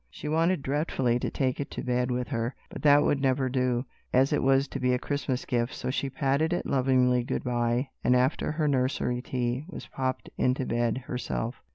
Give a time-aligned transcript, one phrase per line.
[0.09, 3.85] She wanted dreadfully to take it to bed with her, but that would never do,
[4.11, 5.75] as it was to be a Christmas gift.
[5.75, 10.65] So she patted it lovingly good by, and, after her nursery tea, was popped into
[10.65, 11.61] bed herself.